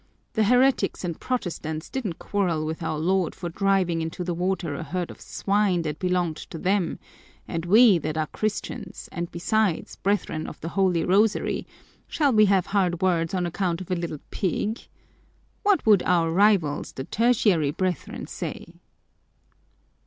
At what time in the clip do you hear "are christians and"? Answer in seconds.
8.17-9.29